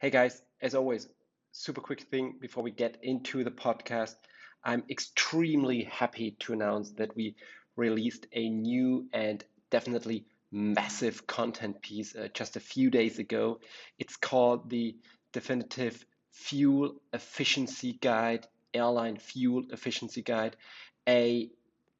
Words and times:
Hey 0.00 0.10
guys, 0.10 0.42
as 0.60 0.74
always, 0.74 1.08
super 1.52 1.80
quick 1.80 2.02
thing 2.02 2.34
before 2.40 2.64
we 2.64 2.72
get 2.72 2.98
into 3.02 3.44
the 3.44 3.50
podcast. 3.50 4.16
I'm 4.62 4.82
extremely 4.90 5.84
happy 5.84 6.32
to 6.40 6.52
announce 6.52 6.90
that 6.94 7.14
we 7.16 7.36
released 7.76 8.26
a 8.32 8.48
new 8.48 9.06
and 9.12 9.42
definitely 9.70 10.26
massive 10.50 11.26
content 11.26 11.80
piece 11.80 12.14
uh, 12.16 12.28
just 12.34 12.56
a 12.56 12.60
few 12.60 12.90
days 12.90 13.18
ago. 13.20 13.60
It's 13.98 14.16
called 14.16 14.68
the 14.68 14.96
Definitive 15.32 16.04
Fuel 16.32 16.96
Efficiency 17.12 17.92
Guide, 17.92 18.46
Airline 18.74 19.16
Fuel 19.16 19.62
Efficiency 19.70 20.22
Guide, 20.22 20.56
a 21.08 21.50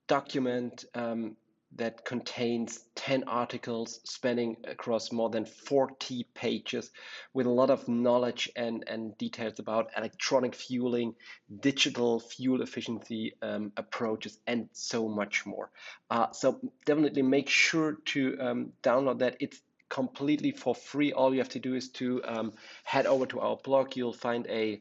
document 0.09 0.85
um, 0.95 1.37
that 1.77 2.05
contains 2.05 2.81
10 2.95 3.25
articles 3.25 4.01
spanning 4.05 4.57
across 4.65 5.11
more 5.11 5.31
than 5.31 5.45
40 5.45 6.27
pages 6.35 6.91
with 7.33 7.47
a 7.47 7.51
lot 7.51 7.71
of 7.71 7.89
knowledge 7.89 8.51
and, 8.57 8.85
and 8.87 9.17
details 9.19 9.59
about 9.59 9.91
electronic 9.97 10.55
fueling, 10.55 11.15
digital 11.61 12.21
fuel 12.21 12.63
efficiency 12.63 13.35
um, 13.43 13.73
approaches, 13.77 14.39
and 14.47 14.69
so 14.73 15.09
much 15.09 15.45
more. 15.47 15.71
Uh, 16.11 16.31
so 16.33 16.61
definitely 16.85 17.23
make 17.23 17.49
sure 17.49 17.99
to 18.07 18.37
um, 18.41 18.73
download 18.83 19.19
that. 19.19 19.37
It's 19.41 19.61
completely 19.89 20.53
for 20.53 20.75
free. 20.75 21.13
All 21.13 21.33
you 21.33 21.41
have 21.41 21.51
to 21.51 21.61
do 21.61 21.75
is 21.75 21.91
to 21.91 22.23
um, 22.25 22.53
head 22.85 23.07
over 23.07 23.27
to 23.27 23.41
our 23.41 23.57
blog. 23.57 23.97
You'll 23.97 24.13
find 24.13 24.47
a 24.49 24.81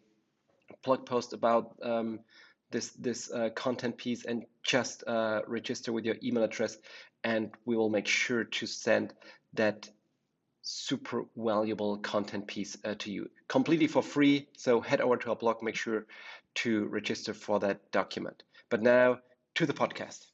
blog 0.84 1.06
post 1.06 1.34
about 1.34 1.76
um, 1.82 2.20
this 2.74 2.90
this 3.00 3.32
uh, 3.32 3.50
content 3.56 3.96
piece 3.96 4.26
and 4.26 4.44
just 4.64 5.04
uh, 5.08 5.42
register 5.48 5.94
with 5.94 6.04
your 6.04 6.16
email 6.22 6.44
address 6.44 6.78
and 7.24 7.52
we 7.66 7.78
will 7.78 7.90
make 7.90 8.08
sure 8.08 8.44
to 8.44 8.66
send 8.66 9.14
that 9.54 9.90
super 10.64 11.26
valuable 11.38 11.98
content 11.98 12.48
piece 12.48 12.76
uh, 12.84 12.96
to 12.98 13.12
you 13.12 13.30
completely 13.48 13.88
for 13.88 14.02
free. 14.02 14.48
So 14.58 14.82
head 14.82 15.00
over 15.00 15.18
to 15.18 15.30
our 15.30 15.36
blog 15.36 15.62
make 15.62 15.76
sure 15.76 16.06
to 16.56 16.86
register 16.86 17.34
for 17.34 17.60
that 17.60 17.92
document. 17.92 18.44
But 18.70 18.82
now 18.82 19.20
to 19.56 19.66
the 19.66 19.74
podcast 19.74 20.26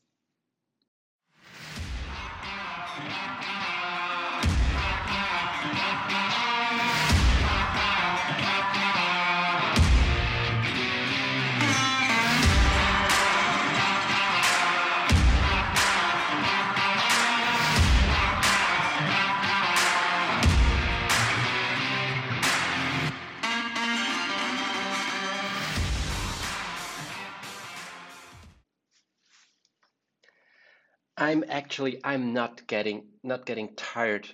I'm 31.20 31.44
actually 31.50 32.00
I'm 32.02 32.32
not 32.32 32.66
getting 32.66 33.04
not 33.24 33.46
getting 33.46 33.76
tired 33.76 34.26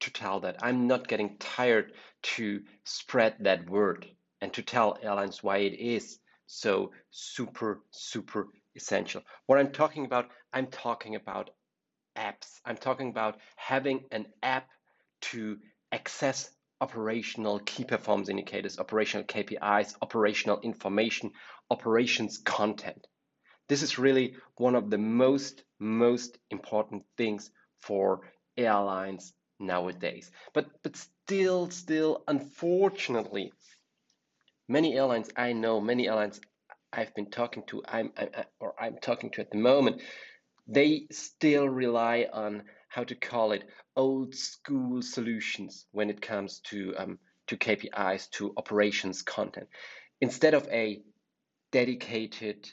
to 0.00 0.12
tell 0.12 0.40
that. 0.40 0.56
I'm 0.62 0.86
not 0.86 1.08
getting 1.08 1.38
tired 1.38 1.92
to 2.34 2.60
spread 2.84 3.36
that 3.40 3.68
word 3.68 4.06
and 4.42 4.52
to 4.52 4.62
tell 4.62 4.98
airlines 5.02 5.42
why 5.42 5.58
it 5.58 5.72
is 5.80 6.18
so 6.46 6.92
super 7.10 7.80
super 7.92 8.48
essential. 8.76 9.22
What 9.46 9.58
I'm 9.58 9.72
talking 9.72 10.04
about, 10.04 10.28
I'm 10.52 10.66
talking 10.66 11.14
about 11.14 11.48
apps. 12.14 12.60
I'm 12.66 12.76
talking 12.76 13.08
about 13.08 13.38
having 13.56 14.04
an 14.10 14.26
app 14.42 14.68
to 15.32 15.56
access 15.92 16.50
operational 16.82 17.58
key 17.60 17.84
performance 17.84 18.28
indicators, 18.28 18.78
operational 18.78 19.24
KPIs, 19.24 19.94
operational 20.02 20.60
information, 20.60 21.30
operations 21.70 22.36
content. 22.36 23.06
This 23.70 23.84
is 23.84 24.00
really 24.00 24.34
one 24.56 24.74
of 24.74 24.90
the 24.90 24.98
most, 24.98 25.62
most 25.78 26.38
important 26.50 27.04
things 27.16 27.52
for 27.78 28.22
airlines 28.56 29.32
nowadays. 29.60 30.32
But, 30.52 30.66
but 30.82 30.96
still, 30.96 31.70
still, 31.70 32.24
unfortunately, 32.26 33.52
many 34.66 34.96
airlines 34.96 35.30
I 35.36 35.52
know, 35.52 35.80
many 35.80 36.08
airlines 36.08 36.40
I've 36.92 37.14
been 37.14 37.30
talking 37.30 37.62
to, 37.68 37.80
I'm, 37.86 38.10
I, 38.16 38.44
or 38.58 38.74
I'm 38.76 38.96
talking 39.00 39.30
to 39.30 39.40
at 39.40 39.52
the 39.52 39.58
moment, 39.58 40.02
they 40.66 41.06
still 41.12 41.68
rely 41.68 42.26
on 42.32 42.64
how 42.88 43.04
to 43.04 43.14
call 43.14 43.52
it 43.52 43.62
old 43.94 44.34
school 44.34 45.00
solutions 45.00 45.86
when 45.92 46.10
it 46.10 46.20
comes 46.20 46.58
to 46.70 46.92
um, 46.98 47.18
to 47.46 47.56
KPIs, 47.56 48.30
to 48.30 48.52
operations 48.56 49.22
content, 49.22 49.68
instead 50.20 50.54
of 50.54 50.66
a 50.72 51.02
dedicated 51.70 52.68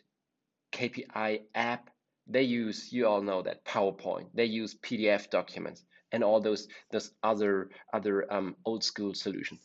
KPI 0.72 1.41
app, 1.55 1.89
they 2.28 2.44
use, 2.44 2.91
you 2.91 3.07
all 3.07 3.22
know 3.22 3.41
that, 3.41 3.66
PowerPoint. 3.66 4.28
They 4.33 4.45
use 4.45 4.75
PDF 4.75 5.29
documents 5.29 5.83
and 6.11 6.23
all 6.23 6.41
those, 6.41 6.67
those 6.91 7.11
other, 7.23 7.69
other 7.94 8.31
um, 8.31 8.55
old 8.66 8.83
school 8.83 9.13
solutions. 9.13 9.61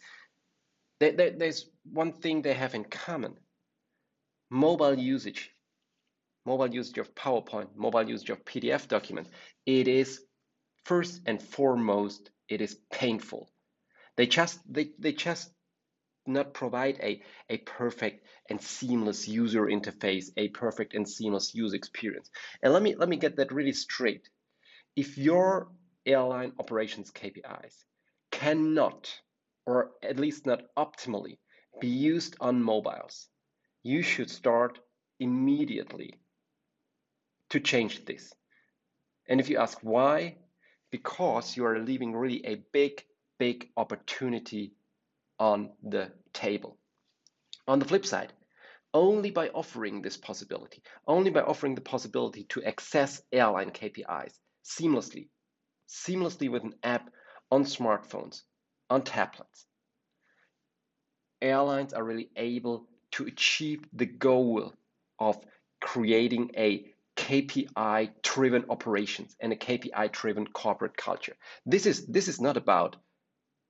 There, 1.01 1.13
there, 1.13 1.31
there's 1.31 1.69
one 1.85 2.13
thing 2.13 2.43
they 2.43 2.55
have 2.55 2.75
in 2.75 2.85
common. 2.85 3.35
Mobile 4.51 4.99
usage, 4.99 5.51
mobile 6.47 6.73
usage 6.73 6.99
of 6.99 7.15
PowerPoint, 7.15 7.69
mobile 7.75 8.09
usage 8.09 8.31
of 8.31 8.45
PDF 8.45 8.87
document, 8.89 9.29
It 9.67 9.89
is 9.89 10.21
first 10.85 11.23
and 11.27 11.43
foremost, 11.43 12.31
it 12.49 12.61
is 12.61 12.79
painful. 12.93 13.51
They 14.17 14.27
just, 14.27 14.61
they, 14.73 14.91
they 14.99 15.13
just 15.13 15.51
not 16.27 16.55
provide 16.55 16.99
a, 17.01 17.23
a 17.49 17.59
perfect 17.59 18.27
and 18.49 18.61
seamless 18.61 19.29
user 19.29 19.63
interface, 19.67 20.27
a 20.37 20.49
perfect 20.49 20.95
and 20.95 21.09
seamless 21.09 21.55
user 21.55 21.77
experience. 21.77 22.31
And 22.63 22.73
let 22.73 22.83
me 22.83 22.95
let 22.95 23.09
me 23.09 23.17
get 23.17 23.37
that 23.37 23.53
really 23.53 23.73
straight. 23.73 24.29
If 24.97 25.19
your 25.19 25.69
airline 26.07 26.53
operations 26.59 27.11
KPIs 27.11 27.85
cannot, 28.31 29.13
or 29.67 29.93
at 30.03 30.19
least 30.19 30.47
not 30.47 30.63
optimally, 30.77 31.39
be 31.81 31.89
used 31.89 32.37
on 32.41 32.63
mobiles, 32.63 33.29
you 33.83 34.03
should 34.03 34.31
start 34.31 34.79
immediately 35.19 36.15
to 37.51 37.61
change 37.61 38.05
this. 38.05 38.33
And 39.29 39.41
if 39.41 39.49
you 39.49 39.59
ask 39.59 39.79
why, 39.83 40.37
because 40.91 41.57
you 41.57 41.65
are 41.65 41.79
leaving 41.79 42.15
really 42.15 42.45
a 42.45 42.57
big, 42.73 43.05
big 43.39 43.71
opportunity 43.77 44.75
on 45.43 45.71
the 45.83 46.09
table. 46.33 46.79
On 47.67 47.81
the 47.81 47.85
flip 47.85 48.07
side, 48.07 48.33
only 48.95 49.33
by 49.33 49.49
offering 49.49 50.01
this 50.01 50.17
possibility, 50.17 50.85
only 51.09 51.31
by 51.31 51.41
offering 51.41 51.75
the 51.75 51.81
possibility 51.81 52.45
to 52.45 52.63
access 52.63 53.21
airline 53.33 53.71
KPIs 53.71 54.35
seamlessly, 54.65 55.31
seamlessly 55.89 56.49
with 56.49 56.63
an 56.63 56.75
app 56.85 57.11
on 57.51 57.65
smartphones, 57.65 58.43
on 58.89 59.03
tablets, 59.03 59.67
airlines 61.41 61.93
are 61.93 62.05
really 62.05 62.31
able 62.37 62.87
to 63.11 63.27
achieve 63.27 63.85
the 63.93 64.07
goal 64.07 64.73
of 65.19 65.41
creating 65.81 66.53
a 66.57 66.87
KPI 67.17 68.13
driven 68.23 68.67
operations 68.71 69.35
and 69.41 69.53
a 69.53 69.57
KPI 69.57 70.13
driven 70.13 70.47
corporate 70.47 70.97
culture. 70.97 71.35
This 71.67 71.87
is 71.87 72.07
this 72.07 72.29
is 72.29 72.41
not 72.41 72.57
about 72.57 72.95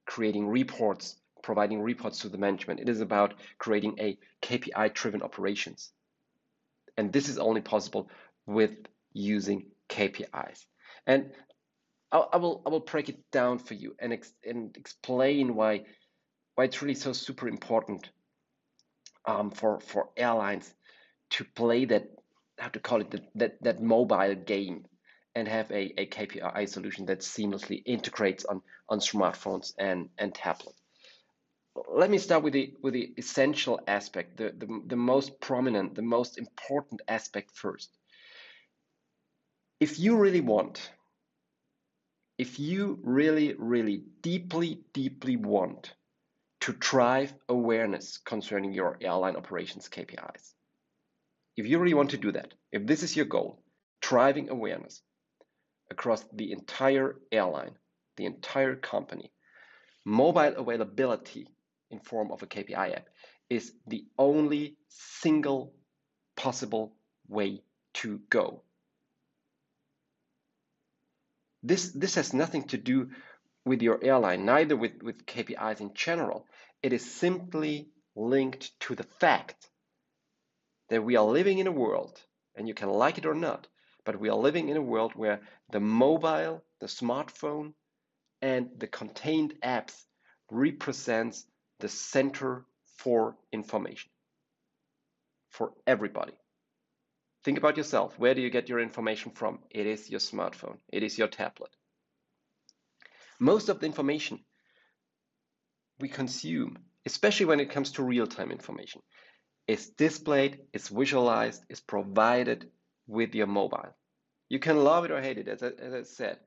creating 0.05 0.49
reports 0.49 1.17
providing 1.43 1.83
reports 1.83 2.21
to 2.21 2.29
the 2.29 2.39
management. 2.39 2.81
It 2.81 2.89
is 2.89 3.01
about 3.01 3.35
creating 3.59 3.97
a 3.99 4.19
KPI 4.43 4.95
driven 4.95 5.23
operations. 5.23 5.93
And 6.97 7.13
this 7.13 7.29
is 7.29 7.39
only 7.39 7.61
possible 7.61 8.09
with 8.47 8.73
using 9.13 9.67
KPIs. 9.89 10.65
And 11.07 11.33
I 12.13 12.37
will, 12.37 12.63
I 12.67 12.69
will 12.69 12.81
break 12.81 13.09
it 13.09 13.31
down 13.31 13.59
for 13.59 13.73
you 13.73 13.97
and, 13.99 14.13
ex 14.13 14.31
and 14.45 14.77
explain 14.77 15.55
why, 15.55 15.85
why 16.55 16.65
it's 16.65 16.83
really 16.83 16.95
so 16.95 17.15
super 17.15 17.49
important 17.49 18.11
um, 19.25 19.51
for, 19.51 19.81
for 19.81 20.11
airlines 20.17 20.75
to 21.31 21.45
play 21.45 21.87
that, 21.87 22.09
how 22.59 22.69
to 22.69 22.81
call 22.81 23.01
it, 23.01 23.11
that, 23.13 23.23
that, 23.37 23.63
that 23.63 23.83
mobile 23.83 24.35
game 24.35 24.85
and 25.35 25.49
have 25.49 25.71
a, 25.71 26.01
a 26.03 26.07
KPI 26.07 26.69
solution 26.69 27.07
that 27.07 27.21
seamlessly 27.21 27.83
integrates 27.87 28.45
on, 28.45 28.61
on 28.91 28.99
smartphones 28.99 29.73
and, 29.79 30.11
and 30.19 30.35
tablets 30.35 30.82
let 31.95 32.11
me 32.11 32.19
start 32.19 32.43
with 32.43 32.53
the 32.53 32.75
with 32.83 32.95
the 32.95 33.13
essential 33.17 33.81
aspect, 33.87 34.37
the, 34.37 34.55
the, 34.57 34.83
the 34.87 34.97
most 34.97 35.41
prominent, 35.41 35.95
the 35.95 36.03
most 36.03 36.39
important 36.39 37.01
aspect 37.09 37.51
first. 37.55 37.91
If 39.81 39.99
you 39.99 40.17
really 40.17 40.41
want, 40.41 40.91
if 42.39 42.59
you 42.59 42.99
really, 43.03 43.55
really 43.59 44.05
deeply, 44.23 44.81
deeply 44.93 45.37
want 45.37 45.95
to 46.61 46.73
drive 46.73 47.35
awareness 47.49 48.19
concerning 48.19 48.73
your 48.73 48.97
airline 49.01 49.37
operations 49.37 49.89
KPIs, 49.89 50.53
if 51.57 51.67
you 51.67 51.79
really 51.79 51.95
want 51.95 52.11
to 52.11 52.17
do 52.17 52.33
that, 52.33 52.55
if 52.71 52.87
this 52.87 53.03
is 53.03 53.17
your 53.17 53.27
goal, 53.27 53.63
driving 54.01 54.51
awareness 54.51 55.03
across 55.91 56.25
the 56.33 56.53
entire 56.53 57.17
airline, 57.33 57.77
the 58.17 58.27
entire 58.27 58.77
company, 58.77 59.33
mobile 60.05 60.55
availability 60.57 61.49
in 61.93 62.01
form 62.01 62.33
of 62.33 62.43
a 62.43 62.47
KPI 62.47 62.97
app 62.97 63.09
is 63.49 63.73
the 63.87 64.05
only 64.19 64.77
single 64.89 65.75
possible 66.37 66.97
way 67.29 67.63
to 67.95 68.19
go. 68.31 68.63
This, 71.63 71.93
this 71.93 72.17
has 72.17 72.33
nothing 72.33 72.65
to 72.69 72.79
do 72.79 73.11
with 73.65 73.83
your 73.83 74.03
airline, 74.03 74.45
neither 74.45 74.75
with, 74.75 75.03
with 75.03 75.27
KPIs 75.27 75.81
in 75.81 75.95
general. 75.95 76.47
It 76.83 76.93
is 76.93 77.09
simply 77.09 77.91
linked 78.17 78.79
to 78.81 78.97
the 78.97 79.05
fact 79.05 79.69
that 80.89 81.05
we 81.05 81.17
are 81.17 81.25
living 81.25 81.59
in 81.59 81.69
a 81.69 81.73
world, 81.73 82.21
and 82.57 82.67
you 82.67 82.75
can 82.75 82.91
like 82.91 83.19
it 83.19 83.27
or 83.27 83.35
not, 83.35 83.69
but 84.05 84.19
we 84.19 84.29
are 84.29 84.37
living 84.37 84.69
in 84.69 84.77
a 84.77 84.83
world 84.83 85.13
where 85.15 85.41
the 85.71 85.79
mobile, 85.81 86.65
the 86.81 86.87
smartphone, 86.87 87.75
and 88.41 88.71
the 88.79 88.89
contained 88.89 89.55
apps 89.63 90.05
represents 90.51 91.47
the 91.81 91.89
center 91.89 92.65
for 92.97 93.37
information 93.53 94.11
for 95.53 95.73
everybody. 95.87 96.33
Think 97.45 97.59
about 97.59 97.77
yourself. 97.77 98.19
Where 98.19 98.35
do 98.35 98.41
you 98.41 98.51
get 98.51 98.69
your 98.69 98.81
information 98.81 99.33
from? 99.33 99.59
It 99.71 99.87
is 99.87 100.11
your 100.11 100.21
smartphone, 100.21 100.79
it 100.93 101.03
is 101.03 101.19
your 101.19 101.29
tablet. 101.29 101.71
Most 103.39 103.69
of 103.69 103.81
the 103.81 103.87
information 103.87 104.41
we 105.99 106.09
consume, 106.09 106.79
especially 107.07 107.47
when 107.47 107.61
it 107.61 107.71
comes 107.71 107.93
to 107.93 108.03
real 108.03 108.27
time 108.27 108.51
information, 108.51 109.03
is 109.67 109.91
displayed, 109.91 110.61
is 110.73 110.89
visualized, 110.89 111.65
is 111.69 111.81
provided 111.81 112.71
with 113.07 113.35
your 113.35 113.47
mobile. 113.47 113.95
You 114.49 114.59
can 114.59 114.85
love 114.85 115.05
it 115.05 115.11
or 115.11 115.21
hate 115.21 115.39
it, 115.39 115.49
as 115.49 115.63
I, 115.63 115.71
as 115.79 115.93
I 115.93 116.03
said, 116.03 116.39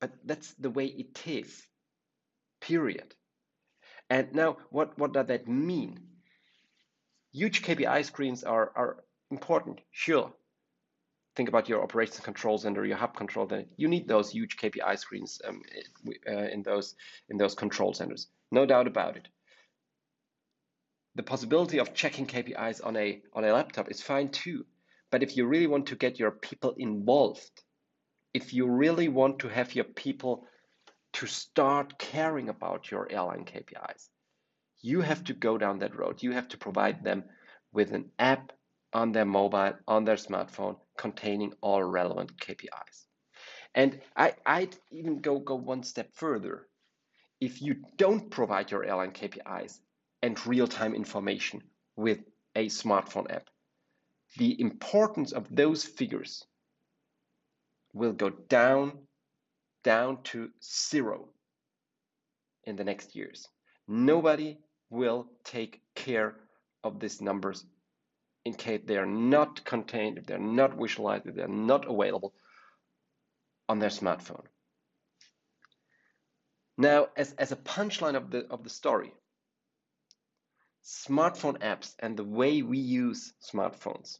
but 0.00 0.12
that's 0.24 0.52
the 0.54 0.70
way 0.70 0.86
it 0.86 1.26
is, 1.26 1.66
period. 2.60 3.14
And 4.12 4.34
now, 4.34 4.58
what, 4.68 4.98
what 4.98 5.14
does 5.14 5.28
that 5.28 5.48
mean? 5.48 5.98
Huge 7.32 7.62
KPI 7.62 8.04
screens 8.04 8.44
are, 8.44 8.70
are 8.76 9.04
important, 9.30 9.80
sure. 9.90 10.30
Think 11.34 11.48
about 11.48 11.66
your 11.66 11.82
operations 11.82 12.20
control 12.20 12.58
center, 12.58 12.84
your 12.84 12.98
hub 12.98 13.16
control 13.16 13.48
center. 13.48 13.64
You 13.78 13.88
need 13.88 14.06
those 14.06 14.30
huge 14.30 14.58
KPI 14.58 14.98
screens 14.98 15.40
um, 15.48 15.62
uh, 16.28 16.48
in 16.52 16.62
those 16.62 16.94
in 17.30 17.38
those 17.38 17.54
control 17.54 17.94
centers, 17.94 18.26
no 18.50 18.66
doubt 18.66 18.86
about 18.86 19.16
it. 19.16 19.28
The 21.14 21.22
possibility 21.22 21.78
of 21.78 21.94
checking 21.94 22.26
KPIs 22.26 22.84
on 22.84 22.98
a 22.98 23.22
on 23.32 23.44
a 23.44 23.52
laptop 23.54 23.90
is 23.90 24.02
fine 24.02 24.28
too, 24.28 24.66
but 25.10 25.22
if 25.22 25.38
you 25.38 25.46
really 25.46 25.68
want 25.68 25.86
to 25.86 25.96
get 25.96 26.18
your 26.18 26.32
people 26.32 26.74
involved, 26.76 27.62
if 28.34 28.52
you 28.52 28.66
really 28.66 29.08
want 29.08 29.38
to 29.38 29.48
have 29.48 29.74
your 29.74 29.84
people 29.86 30.46
to 31.14 31.26
start 31.26 31.98
caring 31.98 32.48
about 32.48 32.90
your 32.90 33.10
airline 33.10 33.44
KPIs. 33.44 34.08
You 34.80 35.00
have 35.00 35.24
to 35.24 35.34
go 35.34 35.58
down 35.58 35.78
that 35.78 35.96
road. 35.96 36.22
You 36.22 36.32
have 36.32 36.48
to 36.48 36.58
provide 36.58 37.04
them 37.04 37.24
with 37.72 37.92
an 37.92 38.10
app 38.18 38.52
on 38.92 39.12
their 39.12 39.24
mobile, 39.24 39.74
on 39.86 40.04
their 40.04 40.16
smartphone, 40.16 40.76
containing 40.98 41.54
all 41.60 41.82
relevant 41.82 42.36
KPIs. 42.36 43.06
And 43.74 44.00
I, 44.16 44.34
I'd 44.44 44.76
even 44.90 45.20
go, 45.20 45.38
go 45.38 45.54
one 45.54 45.82
step 45.82 46.10
further. 46.14 46.68
If 47.40 47.62
you 47.62 47.76
don't 47.96 48.30
provide 48.30 48.70
your 48.70 48.84
airline 48.84 49.12
KPIs 49.12 49.78
and 50.22 50.46
real 50.46 50.66
time 50.66 50.94
information 50.94 51.62
with 51.96 52.20
a 52.54 52.66
smartphone 52.66 53.30
app, 53.30 53.48
the 54.36 54.60
importance 54.60 55.32
of 55.32 55.54
those 55.54 55.84
figures 55.84 56.44
will 57.92 58.12
go 58.12 58.30
down 58.30 58.98
down 59.82 60.22
to 60.24 60.50
zero 60.62 61.28
in 62.64 62.76
the 62.76 62.84
next 62.84 63.14
years. 63.14 63.48
Nobody 63.88 64.58
will 64.90 65.26
take 65.44 65.80
care 65.94 66.36
of 66.84 67.00
these 67.00 67.20
numbers 67.20 67.64
in 68.44 68.54
case 68.54 68.80
they 68.84 68.96
are 68.96 69.06
not 69.06 69.64
contained, 69.64 70.18
if 70.18 70.26
they're 70.26 70.38
not 70.38 70.76
visualized, 70.76 71.26
if 71.26 71.34
they're 71.34 71.48
not 71.48 71.88
available 71.88 72.34
on 73.68 73.78
their 73.78 73.90
smartphone. 73.90 74.44
Now, 76.76 77.08
as, 77.16 77.32
as 77.38 77.52
a 77.52 77.56
punchline 77.56 78.16
of 78.16 78.30
the, 78.30 78.46
of 78.50 78.64
the 78.64 78.70
story, 78.70 79.12
smartphone 80.84 81.58
apps 81.58 81.94
and 82.00 82.16
the 82.16 82.24
way 82.24 82.62
we 82.62 82.78
use 82.78 83.32
smartphones 83.52 84.18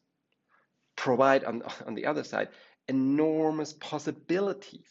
provide, 0.97 1.44
on, 1.44 1.62
on 1.87 1.94
the 1.94 2.06
other 2.06 2.23
side, 2.23 2.49
enormous 2.87 3.73
possibilities 3.73 4.87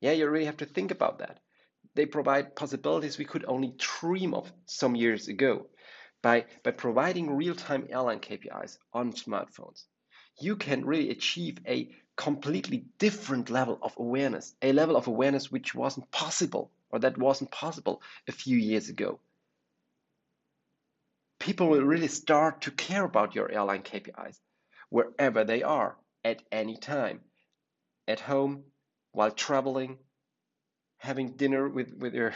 yeah, 0.00 0.12
you 0.12 0.28
really 0.28 0.46
have 0.46 0.58
to 0.58 0.66
think 0.66 0.90
about 0.90 1.18
that. 1.18 1.40
They 1.94 2.06
provide 2.06 2.54
possibilities 2.54 3.18
we 3.18 3.24
could 3.24 3.44
only 3.46 3.74
dream 3.76 4.34
of 4.34 4.52
some 4.66 4.94
years 4.94 5.28
ago. 5.28 5.66
By, 6.22 6.46
by 6.64 6.72
providing 6.72 7.30
real-time 7.30 7.86
airline 7.90 8.20
KPIs 8.20 8.78
on 8.92 9.12
smartphones, 9.12 9.84
you 10.40 10.56
can 10.56 10.84
really 10.84 11.10
achieve 11.10 11.58
a 11.66 11.88
completely 12.16 12.84
different 12.98 13.50
level 13.50 13.78
of 13.82 13.94
awareness, 13.96 14.54
a 14.60 14.72
level 14.72 14.96
of 14.96 15.06
awareness 15.06 15.50
which 15.50 15.74
wasn't 15.74 16.10
possible 16.10 16.72
or 16.90 16.98
that 16.98 17.18
wasn't 17.18 17.50
possible 17.50 18.02
a 18.26 18.32
few 18.32 18.56
years 18.56 18.88
ago. 18.88 19.20
People 21.38 21.68
will 21.68 21.82
really 21.82 22.08
start 22.08 22.62
to 22.62 22.72
care 22.72 23.04
about 23.04 23.34
your 23.34 23.50
airline 23.50 23.82
KPIs 23.82 24.40
wherever 24.90 25.44
they 25.44 25.62
are 25.62 25.96
at 26.24 26.42
any 26.50 26.76
time, 26.76 27.20
at 28.08 28.20
home, 28.20 28.64
while 29.18 29.32
traveling, 29.32 29.98
having 30.98 31.32
dinner 31.32 31.68
with 31.68 31.92
with 31.98 32.14
your 32.14 32.32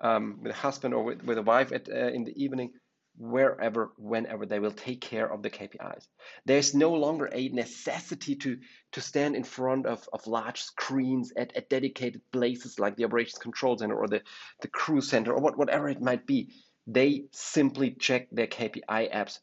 um, 0.00 0.40
with 0.42 0.50
a 0.50 0.60
husband 0.66 0.92
or 0.92 1.04
with, 1.04 1.22
with 1.22 1.38
a 1.38 1.42
wife 1.42 1.70
at, 1.70 1.88
uh, 1.88 2.08
in 2.16 2.24
the 2.24 2.34
evening, 2.44 2.72
wherever, 3.16 3.92
whenever 3.96 4.44
they 4.44 4.58
will 4.58 4.72
take 4.72 5.00
care 5.00 5.32
of 5.32 5.42
the 5.42 5.50
KPIs. 5.50 6.08
There's 6.44 6.74
no 6.74 6.92
longer 6.94 7.28
a 7.30 7.50
necessity 7.50 8.34
to 8.42 8.58
to 8.94 9.00
stand 9.00 9.36
in 9.36 9.44
front 9.44 9.86
of, 9.86 10.08
of 10.12 10.26
large 10.26 10.60
screens 10.62 11.32
at, 11.36 11.56
at 11.56 11.68
dedicated 11.68 12.20
places 12.32 12.80
like 12.80 12.96
the 12.96 13.04
operations 13.04 13.38
control 13.38 13.78
center 13.78 13.96
or 13.96 14.08
the, 14.08 14.22
the 14.60 14.74
crew 14.80 15.02
center 15.02 15.32
or 15.32 15.40
what, 15.40 15.56
whatever 15.56 15.88
it 15.88 16.02
might 16.02 16.26
be. 16.26 16.52
They 16.88 17.26
simply 17.30 17.92
check 17.92 18.28
their 18.32 18.48
KPI 18.48 19.14
apps 19.14 19.38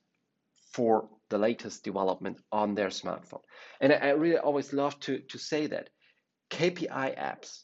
for 0.73 1.07
the 1.29 1.37
latest 1.37 1.85
development 1.85 2.37
on 2.51 2.75
their 2.75 2.89
smartphone. 2.89 3.43
And 3.79 3.93
I, 3.93 3.95
I 3.95 4.09
really 4.09 4.37
always 4.37 4.73
love 4.73 4.99
to, 5.01 5.19
to 5.29 5.37
say 5.37 5.67
that 5.67 5.89
KPI 6.51 7.17
apps, 7.17 7.63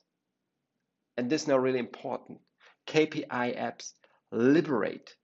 and 1.18 1.30
this 1.30 1.44
is 1.44 1.48
now 1.48 1.58
really 1.58 1.80
important, 1.80 2.40
KPI 2.88 3.58
apps 3.60 3.92
liberate 4.32 5.16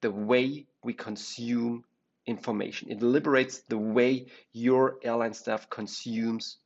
the 0.00 0.10
way 0.10 0.66
we 0.82 0.94
consume 0.94 1.84
information. 2.26 2.90
It 2.90 3.02
liberates 3.02 3.60
the 3.68 3.78
way 3.78 4.26
your 4.52 4.98
airline 5.02 5.34
staff 5.34 5.68
consumes 5.68 6.58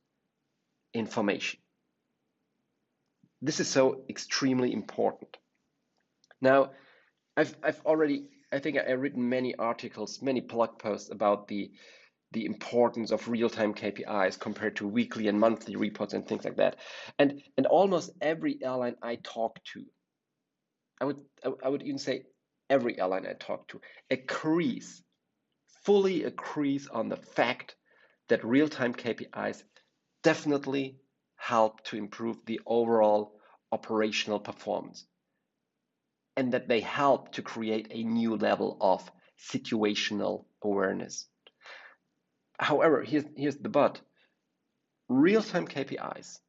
information. 0.93 1.59
This 3.41 3.59
is 3.59 3.67
so 3.67 4.03
extremely 4.09 4.71
important. 4.71 5.37
Now, 6.41 6.71
I've, 7.35 7.55
I've 7.63 7.81
already, 7.85 8.29
I 8.51 8.59
think 8.59 8.77
I've 8.77 8.99
written 8.99 9.27
many 9.27 9.55
articles, 9.55 10.21
many 10.21 10.41
blog 10.41 10.79
posts 10.79 11.11
about 11.11 11.47
the 11.47 11.71
the 12.31 12.45
importance 12.45 13.11
of 13.11 13.27
real-time 13.27 13.73
KPIs 13.73 14.39
compared 14.39 14.75
to 14.77 14.87
weekly 14.87 15.27
and 15.27 15.39
monthly 15.39 15.75
reports 15.75 16.13
and 16.13 16.27
things 16.27 16.43
like 16.43 16.57
that. 16.57 16.77
And 17.17 17.41
and 17.57 17.65
almost 17.65 18.11
every 18.21 18.59
airline 18.61 18.95
I 19.01 19.15
talk 19.15 19.63
to, 19.73 19.85
I 20.99 21.05
would 21.05 21.21
I 21.63 21.69
would 21.69 21.83
even 21.83 21.99
say 21.99 22.23
every 22.69 22.99
airline 22.99 23.25
I 23.27 23.33
talk 23.33 23.67
to 23.69 23.81
agrees, 24.09 25.03
fully 25.83 26.23
agrees 26.23 26.87
on 26.87 27.09
the 27.09 27.17
fact 27.17 27.75
that 28.27 28.43
real-time 28.43 28.93
KPIs 28.93 29.63
definitely 30.23 30.97
help 31.35 31.83
to 31.85 31.97
improve 31.97 32.37
the 32.45 32.59
overall 32.65 33.39
operational 33.71 34.39
performance 34.39 35.05
and 36.37 36.53
that 36.53 36.67
they 36.67 36.81
help 36.81 37.31
to 37.33 37.41
create 37.41 37.87
a 37.91 38.03
new 38.03 38.35
level 38.35 38.77
of 38.81 39.09
situational 39.37 40.45
awareness 40.63 41.27
However, 42.59 43.03
here's, 43.03 43.25
here's 43.35 43.57
the 43.57 43.69
but. 43.69 44.01
Real-time 45.07 45.67
KPIs 45.67 46.39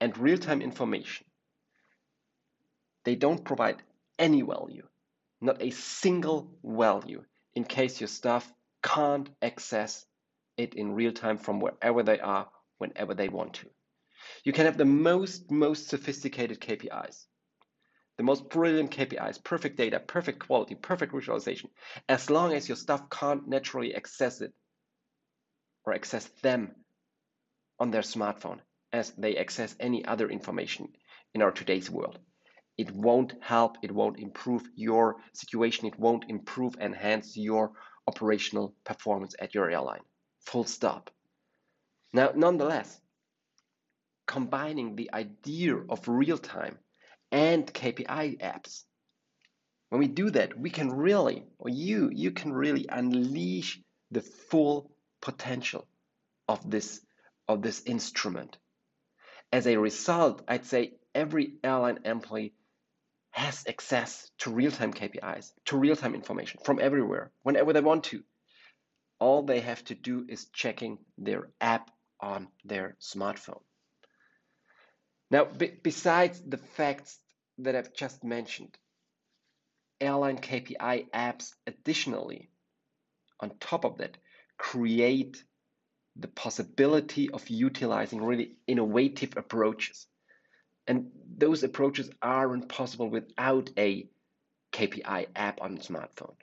and 0.00 0.16
real-time 0.16 0.62
information, 0.62 1.26
they 3.04 3.14
don't 3.14 3.44
provide 3.44 3.82
any 4.18 4.42
value, 4.42 4.86
not 5.40 5.60
a 5.60 5.70
single 5.70 6.50
value, 6.64 7.24
in 7.54 7.64
case 7.64 8.00
your 8.00 8.08
staff 8.08 8.50
can't 8.82 9.28
access 9.42 10.06
it 10.56 10.74
in 10.74 10.94
real 10.94 11.12
time 11.12 11.36
from 11.36 11.60
wherever 11.60 12.02
they 12.02 12.20
are, 12.20 12.48
whenever 12.78 13.14
they 13.14 13.28
want 13.28 13.54
to. 13.54 13.66
You 14.44 14.52
can 14.52 14.66
have 14.66 14.78
the 14.78 14.84
most, 14.84 15.50
most 15.50 15.88
sophisticated 15.88 16.60
KPIs, 16.60 17.26
the 18.16 18.22
most 18.22 18.48
brilliant 18.48 18.90
KPIs, 18.90 19.42
perfect 19.42 19.76
data, 19.76 20.00
perfect 20.00 20.46
quality, 20.46 20.74
perfect 20.74 21.12
visualization, 21.12 21.70
as 22.08 22.30
long 22.30 22.54
as 22.54 22.68
your 22.68 22.76
staff 22.76 23.10
can't 23.10 23.48
naturally 23.48 23.94
access 23.94 24.40
it 24.40 24.52
or 25.84 25.94
access 25.94 26.24
them 26.42 26.74
on 27.78 27.90
their 27.90 28.02
smartphone 28.02 28.60
as 28.92 29.10
they 29.12 29.36
access 29.36 29.74
any 29.80 30.04
other 30.04 30.28
information 30.28 30.88
in 31.34 31.42
our 31.42 31.50
today's 31.50 31.90
world. 31.90 32.18
it 32.78 32.90
won't 32.90 33.34
help, 33.42 33.76
it 33.82 33.92
won't 33.92 34.18
improve 34.18 34.62
your 34.74 35.16
situation, 35.34 35.86
it 35.86 35.98
won't 35.98 36.24
improve, 36.28 36.74
enhance 36.80 37.36
your 37.36 37.72
operational 38.06 38.74
performance 38.84 39.34
at 39.38 39.54
your 39.54 39.70
airline. 39.70 40.00
Full 40.46 40.64
stop. 40.64 41.10
Now, 42.12 42.32
nonetheless, 42.34 43.00
combining 44.26 44.96
the 44.96 45.10
idea 45.12 45.76
of 45.76 46.08
real 46.08 46.38
time 46.38 46.78
and 47.30 47.66
KPI 47.66 48.40
apps, 48.40 48.84
when 49.90 49.98
we 49.98 50.08
do 50.08 50.30
that, 50.30 50.58
we 50.58 50.70
can 50.70 50.90
really, 50.90 51.44
or 51.58 51.68
you, 51.68 52.10
you 52.12 52.30
can 52.30 52.52
really 52.52 52.86
unleash 52.88 53.80
the 54.10 54.22
full 54.22 54.90
potential 55.22 55.86
of 56.48 56.70
this 56.70 57.00
of 57.48 57.62
this 57.62 57.82
instrument. 57.86 58.58
As 59.50 59.66
a 59.66 59.76
result, 59.76 60.42
I'd 60.48 60.66
say 60.66 60.94
every 61.14 61.54
airline 61.64 62.00
employee 62.04 62.54
has 63.30 63.64
access 63.66 64.30
to 64.38 64.50
real-time 64.50 64.92
KPIs, 64.92 65.52
to 65.66 65.76
real-time 65.78 66.14
information 66.14 66.60
from 66.64 66.78
everywhere, 66.78 67.30
whenever 67.42 67.72
they 67.72 67.80
want 67.80 68.04
to. 68.04 68.22
All 69.18 69.42
they 69.42 69.60
have 69.60 69.82
to 69.84 69.94
do 69.94 70.26
is 70.28 70.46
checking 70.52 70.98
their 71.16 71.48
app 71.60 71.90
on 72.20 72.48
their 72.64 72.96
smartphone. 73.00 73.62
Now, 75.30 75.46
besides 75.82 76.42
the 76.46 76.58
facts 76.58 77.18
that 77.58 77.74
I've 77.74 77.94
just 77.94 78.22
mentioned, 78.22 78.76
airline 80.00 80.38
KPI 80.38 81.10
apps 81.10 81.52
additionally, 81.66 82.50
on 83.40 83.52
top 83.58 83.84
of 83.84 83.98
that, 83.98 84.18
create 84.62 85.42
the 86.14 86.28
possibility 86.28 87.28
of 87.30 87.48
utilizing 87.50 88.22
really 88.22 88.56
innovative 88.68 89.36
approaches 89.36 90.06
and 90.86 91.10
those 91.36 91.64
approaches 91.64 92.08
aren't 92.22 92.68
possible 92.68 93.10
without 93.10 93.70
a 93.76 94.08
KPI 94.72 95.26
app 95.34 95.60
on 95.60 95.78
smartphone. 95.78 96.36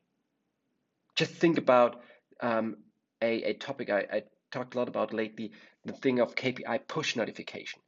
Just 1.16 1.32
think 1.32 1.58
about 1.58 2.02
um, 2.42 2.78
a, 3.22 3.52
a 3.52 3.54
topic 3.54 3.90
I, 3.90 4.06
I 4.12 4.24
talked 4.52 4.76
a 4.76 4.78
lot 4.80 4.90
about 4.90 5.14
lately, 5.14 5.54
the 5.86 5.94
thing 5.94 6.20
of 6.20 6.36
KPI 6.36 6.88
push 6.90 7.16
notification. 7.16 7.80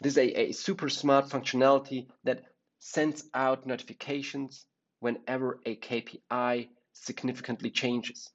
This 0.00 0.14
is 0.14 0.18
a, 0.18 0.40
a 0.40 0.52
super 0.52 0.88
smart 0.88 1.28
functionality 1.28 2.06
that 2.24 2.42
sends 2.78 3.24
out 3.34 3.66
notifications 3.66 4.64
whenever 5.00 5.60
a 5.66 5.76
KPI 5.76 6.68
significantly 6.94 7.70
changes 7.70 8.30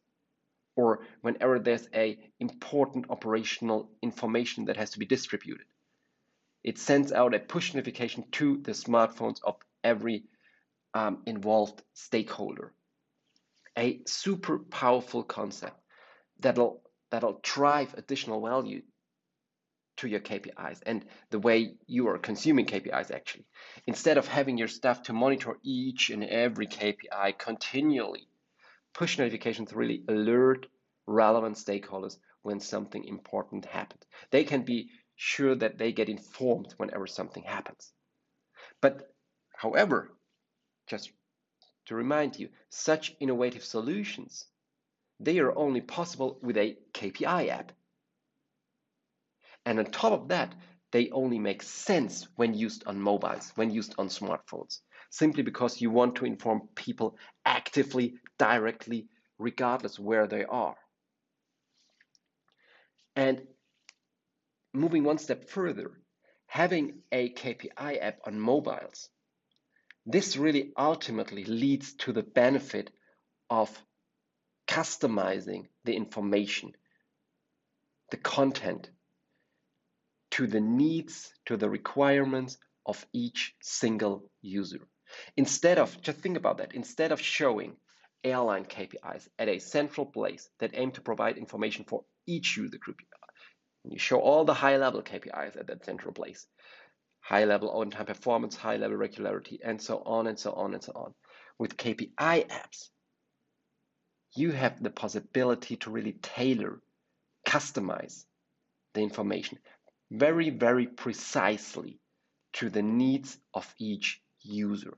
or 0.79 0.87
whenever 1.21 1.55
there's 1.59 1.87
a 1.93 2.07
important 2.39 3.03
operational 3.09 3.89
information 4.01 4.65
that 4.65 4.77
has 4.77 4.91
to 4.91 4.99
be 4.99 5.05
distributed 5.15 5.65
it 6.63 6.77
sends 6.77 7.11
out 7.11 7.33
a 7.33 7.39
push 7.39 7.73
notification 7.73 8.25
to 8.31 8.57
the 8.57 8.71
smartphones 8.71 9.39
of 9.43 9.55
every 9.83 10.23
um, 10.93 11.21
involved 11.25 11.81
stakeholder. 11.93 12.73
A 13.77 14.01
super 14.05 14.59
powerful 14.59 15.23
concept 15.23 15.79
that'll 16.39 16.81
that'll 17.11 17.39
drive 17.41 17.93
additional 17.97 18.41
value 18.41 18.81
to 19.97 20.07
your 20.07 20.19
KPIs 20.19 20.79
and 20.85 21.05
the 21.29 21.39
way 21.39 21.75
you 21.87 22.07
are 22.09 22.17
consuming 22.17 22.65
KPIs 22.65 23.11
actually. 23.11 23.45
Instead 23.87 24.17
of 24.17 24.27
having 24.27 24.57
your 24.57 24.67
staff 24.67 25.03
to 25.03 25.13
monitor 25.13 25.57
each 25.63 26.09
and 26.09 26.23
every 26.23 26.67
KPI 26.67 27.37
continually, 27.37 28.27
push 28.93 29.17
notifications 29.17 29.73
really 29.73 30.03
alert 30.07 30.67
relevant 31.05 31.55
stakeholders 31.55 32.17
when 32.41 32.59
something 32.59 33.03
important 33.03 33.65
happens. 33.65 34.03
They 34.31 34.43
can 34.43 34.63
be 34.63 34.89
sure 35.15 35.55
that 35.55 35.77
they 35.77 35.91
get 35.91 36.09
informed 36.09 36.73
whenever 36.77 37.07
something 37.07 37.43
happens. 37.43 37.91
But 38.81 39.13
however, 39.55 40.11
just 40.87 41.11
to 41.87 41.95
remind 41.95 42.39
you, 42.39 42.49
such 42.69 43.15
innovative 43.19 43.63
solutions, 43.63 44.45
they 45.19 45.39
are 45.39 45.57
only 45.57 45.81
possible 45.81 46.39
with 46.41 46.57
a 46.57 46.77
KPI 46.93 47.49
app. 47.49 47.71
And 49.65 49.79
on 49.79 49.85
top 49.85 50.13
of 50.13 50.27
that, 50.29 50.55
they 50.91 51.09
only 51.11 51.39
make 51.39 51.61
sense 51.61 52.27
when 52.35 52.53
used 52.53 52.85
on 52.87 53.01
mobiles, 53.01 53.51
when 53.55 53.69
used 53.71 53.95
on 53.97 54.07
smartphones, 54.07 54.79
simply 55.09 55.43
because 55.43 55.81
you 55.81 55.89
want 55.89 56.15
to 56.15 56.25
inform 56.25 56.69
people 56.75 57.17
actively, 57.45 58.15
directly, 58.37 59.07
regardless 59.37 59.97
where 59.97 60.27
they 60.27 60.45
are. 60.45 60.75
And 63.15 63.41
moving 64.73 65.03
one 65.03 65.17
step 65.17 65.49
further, 65.49 65.91
having 66.47 66.99
a 67.11 67.29
KPI 67.29 68.01
app 68.01 68.19
on 68.25 68.39
mobiles, 68.39 69.09
this 70.05 70.37
really 70.37 70.71
ultimately 70.77 71.43
leads 71.43 71.93
to 71.95 72.13
the 72.13 72.23
benefit 72.23 72.91
of 73.49 73.69
customizing 74.67 75.67
the 75.83 75.95
information, 75.95 76.73
the 78.11 78.17
content 78.17 78.89
to 80.31 80.47
the 80.47 80.61
needs, 80.61 81.33
to 81.45 81.57
the 81.57 81.69
requirements 81.69 82.57
of 82.85 83.05
each 83.13 83.55
single 83.61 84.23
user. 84.41 84.87
Instead 85.37 85.77
of, 85.79 86.01
just 86.01 86.19
think 86.19 86.37
about 86.37 86.57
that, 86.57 86.73
instead 86.73 87.11
of 87.11 87.21
showing 87.21 87.75
airline 88.23 88.65
KPIs 88.65 89.27
at 89.37 89.47
a 89.47 89.59
central 89.59 90.05
place 90.05 90.49
that 90.59 90.71
aim 90.73 90.91
to 90.91 91.01
provide 91.01 91.37
information 91.37 91.85
for 91.85 92.03
each 92.25 92.57
user 92.57 92.77
group, 92.77 92.97
you 93.85 93.97
show 93.97 94.19
all 94.19 94.45
the 94.45 94.53
high 94.53 94.77
level 94.77 95.01
KPIs 95.01 95.57
at 95.57 95.67
that 95.67 95.85
central 95.85 96.13
place. 96.13 96.45
High 97.21 97.45
level 97.45 97.71
on 97.71 97.91
time 97.91 98.05
performance, 98.05 98.55
high 98.55 98.77
level 98.77 98.97
regularity, 98.97 99.59
and 99.63 99.81
so 99.81 100.01
on 100.05 100.27
and 100.27 100.37
so 100.37 100.51
on 100.53 100.73
and 100.73 100.83
so 100.83 100.91
on. 100.95 101.13
With 101.57 101.77
KPI 101.77 102.47
apps, 102.47 102.89
you 104.35 104.51
have 104.51 104.81
the 104.81 104.89
possibility 104.89 105.77
to 105.77 105.89
really 105.89 106.13
tailor, 106.13 106.81
customize 107.47 108.25
the 108.93 109.01
information 109.01 109.59
very, 110.11 110.49
very 110.49 110.87
precisely 110.87 111.99
to 112.53 112.69
the 112.69 112.81
needs 112.81 113.37
of 113.53 113.71
each 113.77 114.21
user. 114.41 114.97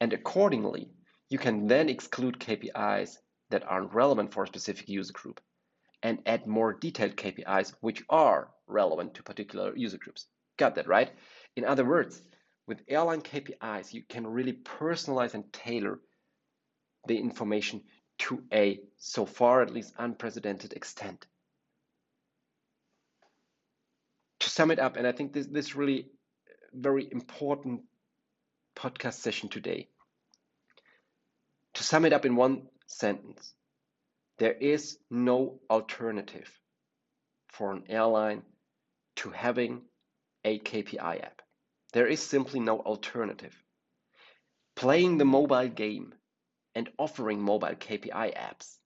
And 0.00 0.12
accordingly, 0.12 0.90
you 1.28 1.38
can 1.38 1.66
then 1.66 1.88
exclude 1.88 2.38
KPIs 2.38 3.18
that 3.50 3.64
aren't 3.64 3.94
relevant 3.94 4.32
for 4.32 4.44
a 4.44 4.46
specific 4.46 4.88
user 4.88 5.12
group 5.12 5.40
and 6.02 6.18
add 6.26 6.46
more 6.46 6.72
detailed 6.72 7.16
KPIs 7.16 7.74
which 7.80 8.02
are 8.10 8.50
relevant 8.66 9.14
to 9.14 9.22
particular 9.22 9.76
user 9.76 9.98
groups. 9.98 10.26
Got 10.58 10.74
that, 10.74 10.88
right? 10.88 11.10
In 11.56 11.64
other 11.64 11.84
words, 11.84 12.20
with 12.66 12.82
airline 12.88 13.22
KPIs, 13.22 13.92
you 13.92 14.02
can 14.08 14.26
really 14.26 14.52
personalize 14.52 15.34
and 15.34 15.52
tailor 15.52 16.00
the 17.06 17.18
information 17.18 17.82
to 18.18 18.42
a, 18.52 18.80
so 18.98 19.26
far 19.26 19.62
at 19.62 19.72
least, 19.72 19.94
unprecedented 19.98 20.72
extent. 20.72 21.26
To 24.40 24.50
sum 24.50 24.70
it 24.70 24.78
up, 24.78 24.96
and 24.96 25.06
I 25.06 25.12
think 25.12 25.32
this 25.32 25.46
this 25.46 25.76
really 25.76 26.10
very 26.74 27.08
important 27.10 27.82
podcast 28.74 29.14
session 29.14 29.48
today. 29.48 29.88
To 31.74 31.82
sum 31.82 32.04
it 32.04 32.12
up 32.12 32.24
in 32.26 32.36
one 32.36 32.68
sentence, 32.86 33.54
there 34.38 34.52
is 34.52 34.98
no 35.10 35.60
alternative 35.70 36.50
for 37.48 37.72
an 37.72 37.84
airline 37.88 38.42
to 39.16 39.30
having 39.30 39.82
a 40.44 40.58
KPI 40.58 41.24
app. 41.24 41.42
There 41.92 42.06
is 42.06 42.20
simply 42.20 42.60
no 42.60 42.80
alternative. 42.80 43.54
Playing 44.74 45.18
the 45.18 45.24
mobile 45.24 45.68
game 45.68 46.14
and 46.74 46.88
offering 46.98 47.40
mobile 47.40 47.74
KPI 47.74 48.34
apps 48.34 48.78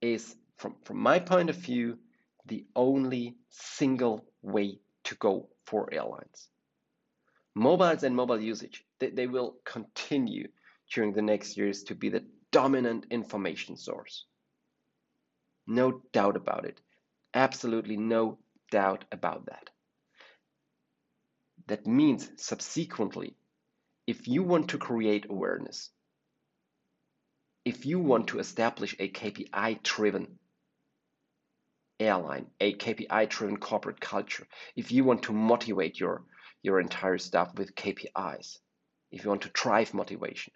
is, 0.00 0.36
from, 0.56 0.76
from 0.84 0.98
my 0.98 1.18
point 1.18 1.50
of 1.50 1.56
view, 1.56 1.98
the 2.46 2.66
only 2.76 3.36
single 3.50 4.26
way 4.42 4.78
to 5.04 5.14
go 5.16 5.48
for 5.64 5.92
airlines. 5.92 6.48
Mobiles 7.54 8.02
and 8.02 8.14
mobile 8.14 8.40
usage, 8.40 8.84
they, 9.00 9.10
they 9.10 9.26
will 9.26 9.56
continue 9.64 10.48
during 10.92 11.12
the 11.12 11.22
next 11.22 11.56
years 11.56 11.82
to 11.84 11.94
be 11.94 12.08
the 12.08 12.24
dominant 12.50 13.06
information 13.10 13.76
source. 13.76 14.24
No 15.66 16.02
doubt 16.12 16.36
about 16.36 16.64
it. 16.64 16.80
Absolutely 17.34 17.96
no 17.96 18.38
doubt 18.70 19.04
about 19.12 19.46
that. 19.46 19.70
That 21.66 21.86
means, 21.86 22.30
subsequently, 22.36 23.36
if 24.06 24.26
you 24.26 24.42
want 24.42 24.70
to 24.70 24.78
create 24.78 25.26
awareness, 25.28 25.90
if 27.64 27.84
you 27.84 27.98
want 27.98 28.28
to 28.28 28.38
establish 28.38 28.96
a 28.98 29.10
KPI 29.10 29.82
driven 29.82 30.38
airline, 32.00 32.46
a 32.60 32.72
KPI 32.74 33.28
driven 33.28 33.58
corporate 33.58 34.00
culture, 34.00 34.46
if 34.76 34.90
you 34.90 35.04
want 35.04 35.24
to 35.24 35.34
motivate 35.34 36.00
your, 36.00 36.22
your 36.62 36.80
entire 36.80 37.18
staff 37.18 37.54
with 37.56 37.74
KPIs, 37.74 38.58
if 39.10 39.24
you 39.24 39.30
want 39.30 39.42
to 39.42 39.50
drive 39.50 39.94
motivation, 39.94 40.52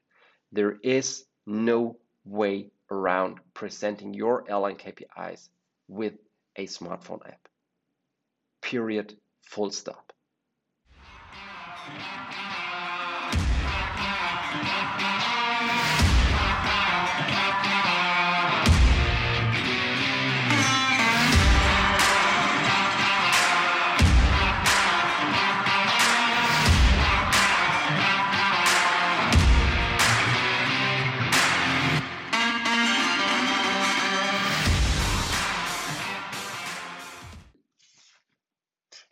there 0.53 0.79
is 0.83 1.25
no 1.47 1.97
way 2.25 2.71
around 2.91 3.39
presenting 3.55 4.15
your 4.15 4.45
airline 4.49 4.77
KPIs 4.77 5.49
with 5.89 6.15
a 6.57 6.67
smartphone 6.67 7.27
app. 7.27 7.49
Period. 8.61 9.17
Full 9.43 9.71
stop. 9.71 10.12